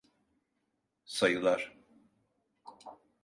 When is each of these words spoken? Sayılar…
Sayılar… 1.05 1.73